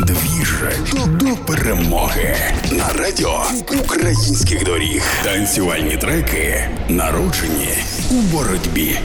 Двіж 0.00 0.54
до 0.94 1.36
перемоги 1.46 2.36
на 2.72 2.92
радіо 2.92 3.42
українських 3.84 4.64
доріг. 4.64 5.02
Танцювальні 5.24 5.96
треки 5.96 6.68
народжені 6.88 7.68
у 8.10 8.14
боротьбі. 8.14 8.98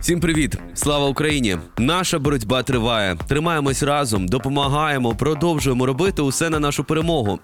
Всім 0.00 0.20
привіт! 0.20 0.58
Слава 0.74 1.08
Україні! 1.08 1.56
Наша 1.78 2.18
боротьба 2.18 2.62
триває. 2.62 3.16
Тримаємось 3.28 3.82
разом, 3.82 4.28
допомагаємо, 4.28 5.14
продовжуємо 5.14 5.86
робити 5.86 6.22
усе 6.22 6.50
на 6.50 6.60
нашу 6.60 6.84
перемогу. 6.84 7.38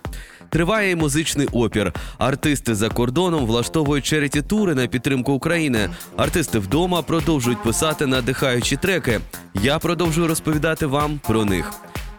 Триває 0.53 0.97
музичний 0.97 1.49
опір. 1.53 1.93
Артисти 2.19 2.75
за 2.75 2.89
кордоном 2.89 3.47
влаштовують 3.47 4.05
череті 4.05 4.43
тури 4.43 4.75
на 4.75 4.87
підтримку 4.87 5.33
України. 5.33 5.91
Артисти 6.17 6.59
вдома 6.59 7.03
продовжують 7.03 7.63
писати 7.63 8.07
надихаючі 8.07 8.77
треки. 8.77 9.21
Я 9.55 9.79
продовжую 9.79 10.29
розповідати 10.29 10.87
вам 10.87 11.21
про 11.27 11.45
них. 11.45 11.73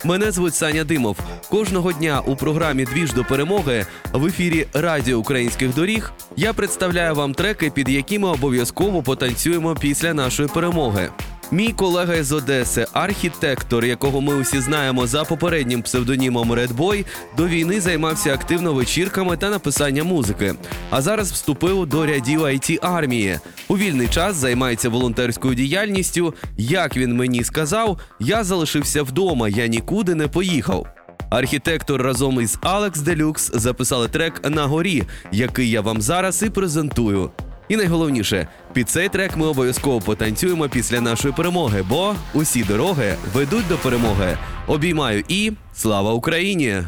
Мене 0.04 0.32
звуть 0.32 0.56
Саня 0.56 0.84
Димов. 0.84 1.18
Кожного 1.50 1.92
дня 1.92 2.22
у 2.26 2.36
програмі 2.36 2.86
Двіж 2.86 3.14
до 3.14 3.24
перемоги 3.24 3.86
в 4.14 4.26
ефірі 4.26 4.68
Радіо 4.74 5.18
Українських 5.18 5.76
доріг 5.76 6.14
я 6.36 6.54
представляю 6.54 7.16
вам 7.16 7.34
треки, 7.34 7.70
під 7.70 7.90
якими 7.90 8.28
обов'язково 8.28 9.04
потанцюємо 9.04 9.76
після 9.76 10.14
нашої 10.14 10.50
перемоги. 10.50 11.10
Мій 11.52 11.74
колега 11.74 12.14
із 12.14 12.32
Одеси, 12.32 12.86
архітектор, 12.94 13.86
якого 13.86 14.22
ми 14.22 14.36
усі 14.36 14.60
знаємо 14.60 15.08
за 15.08 15.24
попереднім 15.24 15.82
псевдонімом 15.82 16.52
Boy, 16.52 17.06
до 17.38 17.48
війни 17.48 17.82
займався 17.82 18.34
активно 18.34 18.74
вечірками 18.74 19.38
та 19.38 19.50
написанням 19.50 20.08
музики. 20.08 20.56
А 20.90 21.02
зараз 21.02 21.32
вступив 21.32 21.86
до 21.86 22.06
рядів 22.06 22.42
it 22.42 22.80
армії. 22.82 23.40
У 23.68 23.78
вільний 23.78 24.08
час 24.08 24.36
займається 24.36 24.90
волонтерською 24.90 25.56
діяльністю. 25.56 26.34
Як 26.58 26.98
він 26.98 27.16
мені 27.16 27.44
сказав, 27.44 28.00
я 28.20 28.44
залишився 28.44 29.04
вдома, 29.04 29.50
я 29.50 29.68
нікуди 29.68 30.16
не 30.16 30.28
поїхав. 30.28 30.88
Архітектор 31.30 32.02
разом 32.02 32.42
із 32.42 32.60
Алекс 32.62 33.00
Делюкс 33.00 33.52
записали 33.54 34.08
трек 34.08 34.50
на 34.50 34.66
горі, 34.66 35.04
який 35.32 35.70
я 35.70 35.82
вам 35.82 36.02
зараз 36.02 36.44
і 36.44 36.50
презентую. 36.50 37.32
І 37.70 37.76
найголовніше, 37.76 38.48
під 38.74 38.90
цей 38.90 39.10
трек 39.10 39.38
ми 39.38 39.48
обов'язково 39.48 40.02
потанцюємо 40.02 40.70
після 40.70 41.02
нашої 41.02 41.34
перемоги, 41.34 41.84
бо 41.90 42.16
усі 42.34 42.64
дороги 42.64 43.16
ведуть 43.34 43.68
до 43.68 43.78
перемоги. 43.78 44.38
Обіймаю 44.68 45.24
і 45.28 45.52
слава 45.74 46.14
Україні! 46.14 46.84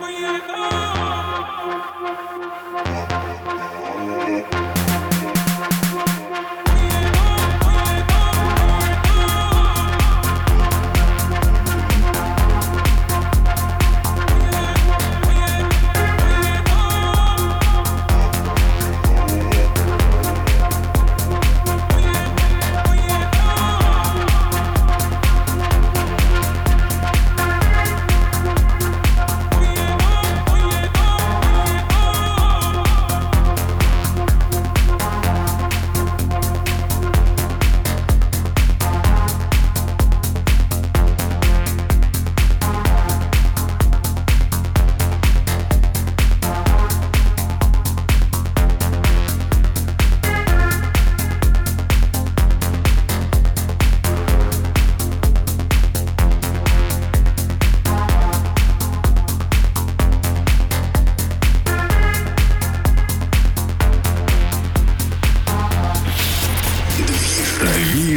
Oh, 0.00 0.08
yeah. 0.10 0.77